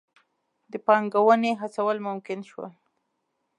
د 0.71 0.73
پانګونې 0.85 1.51
هڅول 1.61 1.97
ممکن 2.07 2.39
شول. 2.49 2.71